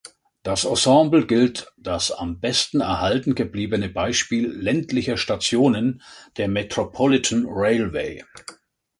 [0.41, 6.01] Das Ensemble gilt das am besten erhalten gebliebene Beispiel ländlicher Stationen
[6.37, 8.23] der Metropolitan Railway.